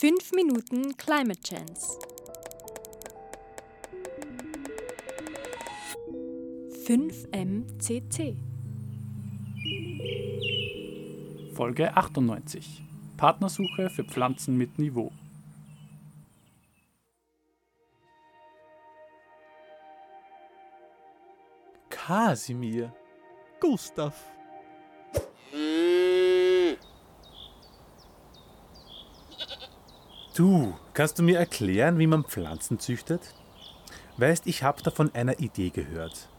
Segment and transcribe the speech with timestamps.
[0.00, 1.98] 5 Minuten Climate Chance.
[6.86, 8.34] 5MCC.
[11.54, 12.82] Folge 98.
[13.18, 15.12] Partnersuche für Pflanzen mit Niveau.
[21.90, 22.90] Kasimir.
[23.60, 24.14] Gustav.
[30.40, 33.20] Du, kannst du mir erklären, wie man Pflanzen züchtet?
[34.16, 36.30] Weißt, ich habe da von einer Idee gehört.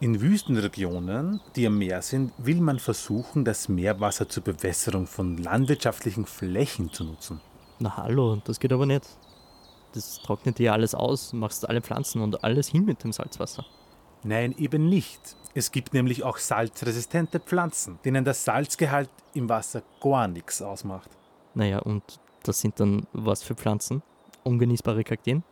[0.00, 6.26] In Wüstenregionen, die am Meer sind, will man versuchen, das Meerwasser zur Bewässerung von landwirtschaftlichen
[6.26, 7.40] Flächen zu nutzen.
[7.78, 9.06] Na hallo, das geht aber nicht.
[9.92, 13.64] Das trocknet dir alles aus, machst alle Pflanzen und alles hin mit dem Salzwasser.
[14.24, 15.36] Nein, eben nicht.
[15.54, 21.10] Es gibt nämlich auch salzresistente Pflanzen, denen das Salzgehalt im Wasser gar nichts ausmacht.
[21.54, 22.02] Naja, und
[22.42, 24.02] das sind dann was für Pflanzen?
[24.44, 25.42] Ungenießbare Kakteen?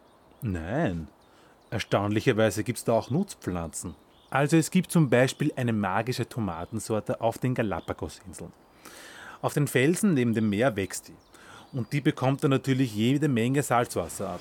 [0.43, 1.09] Nein.
[1.71, 3.95] Erstaunlicherweise gibt es da auch Nutzpflanzen.
[4.31, 8.53] Also es gibt zum Beispiel eine magische Tomatensorte auf den Galapagos-Inseln.
[9.43, 11.17] Auf den Felsen neben dem Meer wächst die.
[11.73, 14.41] Und die bekommt dann natürlich jede Menge Salzwasser ab.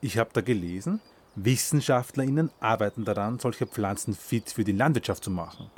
[0.00, 1.00] Ich habe da gelesen,
[1.36, 5.70] WissenschaftlerInnen arbeiten daran, solche Pflanzen fit für die Landwirtschaft zu machen.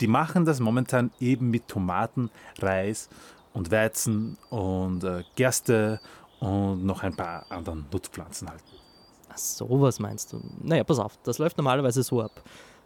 [0.00, 3.08] Die machen das momentan eben mit Tomaten, Reis
[3.54, 6.00] und Weizen und äh, Gerste
[6.40, 8.62] und noch ein paar anderen Nutzpflanzen halt.
[9.30, 10.40] Ach, sowas meinst du?
[10.62, 12.42] Naja, pass auf, das läuft normalerweise so ab.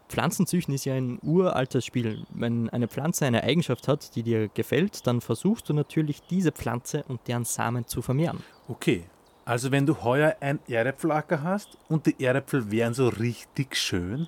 [0.07, 2.25] Pflanzenzüchten ist ja ein uraltes Spiel.
[2.33, 7.03] Wenn eine Pflanze eine Eigenschaft hat, die dir gefällt, dann versuchst du natürlich diese Pflanze
[7.07, 8.43] und deren Samen zu vermehren.
[8.67, 9.05] Okay,
[9.45, 14.27] also wenn du heuer ein Erdäpfelacker hast und die Erdäpfel wären so richtig schön,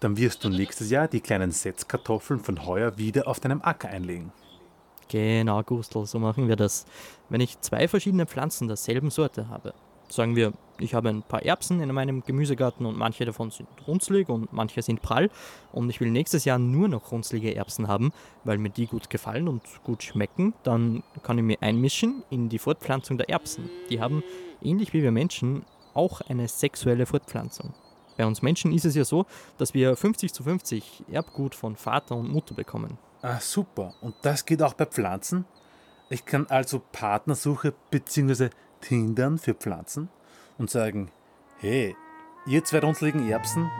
[0.00, 4.32] dann wirst du nächstes Jahr die kleinen Setzkartoffeln von heuer wieder auf deinem Acker einlegen.
[5.08, 6.86] Genau, Gustl, so machen wir das.
[7.28, 9.74] Wenn ich zwei verschiedene Pflanzen derselben Sorte habe,
[10.14, 14.28] sagen wir, ich habe ein paar Erbsen in meinem Gemüsegarten und manche davon sind runzlig
[14.28, 15.30] und manche sind prall
[15.72, 18.12] und ich will nächstes Jahr nur noch runzlige Erbsen haben,
[18.44, 22.58] weil mir die gut gefallen und gut schmecken, dann kann ich mir einmischen in die
[22.58, 23.70] Fortpflanzung der Erbsen.
[23.90, 24.22] Die haben,
[24.62, 25.64] ähnlich wie wir Menschen,
[25.94, 27.74] auch eine sexuelle Fortpflanzung.
[28.16, 29.26] Bei uns Menschen ist es ja so,
[29.58, 32.98] dass wir 50 zu 50 Erbgut von Vater und Mutter bekommen.
[33.22, 33.94] Ah, super.
[34.00, 35.44] Und das geht auch bei Pflanzen?
[36.10, 38.50] Ich kann also Partnersuche bzw.
[38.82, 40.10] Tindern für Pflanzen
[40.58, 41.10] und sagen,
[41.58, 41.96] hey,
[42.46, 43.70] ihr zwei runzligen Erbsen,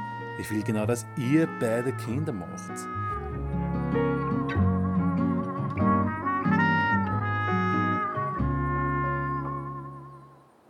[0.40, 2.70] ich will genau, dass ihr beide Kinder macht.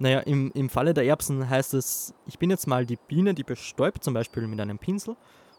[0.01, 3.45] Naja, im, im Falle der Erbsen heißt es, ich bin jetzt mal die Biene, die
[3.45, 5.15] bestäubt, zum Beispiel mit einem Pinsel,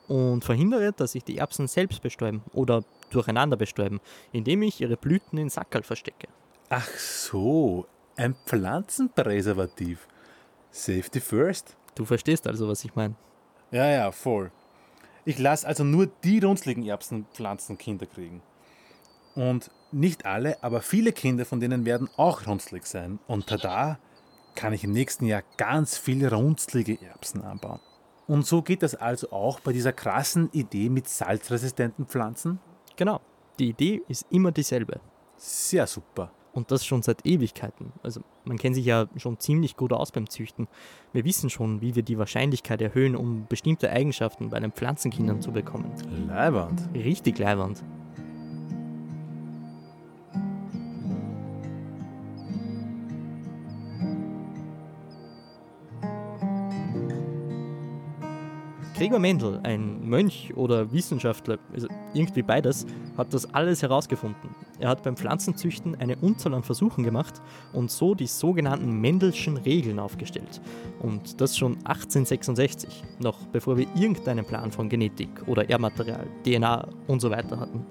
[0.10, 4.02] und verhindere, dass sich die Erbsen selbst bestäuben oder durcheinander bestäuben,
[4.34, 6.28] indem ich ihre Blüten in Sackerl verstecke.
[6.70, 7.86] Ach so,
[8.16, 10.08] ein Pflanzenpräservativ.
[10.72, 11.78] Safety first.
[11.96, 13.16] Du verstehst also, was ich meine.
[13.72, 14.52] Ja, ja, voll.
[15.26, 18.42] Ich lasse also nur die runzligen Erbsenpflanzen Kinder kriegen.
[19.36, 23.20] Und nicht alle, aber viele Kinder von denen werden auch runzlig sein.
[23.28, 24.00] Und tada,
[24.56, 27.80] kann ich im nächsten Jahr ganz viele runzlige Erbsen anbauen.
[28.28, 32.60] Und so geht das also auch bei dieser krassen Idee mit salzresistenten Pflanzen?
[32.96, 33.22] Genau.
[33.60, 35.00] Die Idee ist immer dieselbe.
[35.38, 36.32] Sehr super.
[36.54, 37.92] Und das schon seit Ewigkeiten.
[38.04, 40.68] Also man kennt sich ja schon ziemlich gut aus beim Züchten.
[41.12, 45.52] Wir wissen schon, wie wir die Wahrscheinlichkeit erhöhen, um bestimmte Eigenschaften bei den Pflanzenkindern zu
[45.52, 45.92] bekommen.
[46.28, 46.90] Leibernd.
[46.94, 47.84] Richtig leibernd.
[58.96, 62.86] Gregor Mendel, ein Mönch oder Wissenschaftler, also irgendwie beides,
[63.18, 64.56] hat das alles herausgefunden.
[64.80, 67.42] Er hat beim Pflanzenzüchten eine Unzahl an Versuchen gemacht
[67.74, 70.62] und so die sogenannten Mendelschen Regeln aufgestellt.
[71.00, 77.22] Und das schon 1866, noch bevor wir irgendeinen Plan von Genetik oder Erbmaterial, DNA und
[77.22, 77.86] so weiter hatten.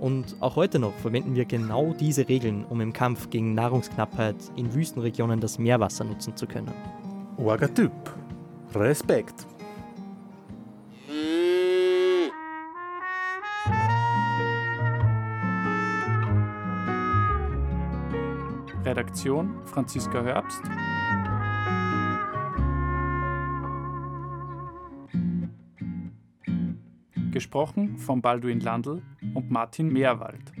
[0.00, 4.72] Und auch heute noch verwenden wir genau diese Regeln, um im Kampf gegen Nahrungsknappheit in
[4.72, 6.72] Wüstenregionen das Meerwasser nutzen zu können.
[7.36, 7.92] Orgatyp.
[8.74, 9.46] Respekt.
[18.90, 20.62] Redaktion Franziska Herbst.
[27.30, 29.00] Gesprochen von Balduin Landl
[29.32, 30.52] und Martin Meerwald.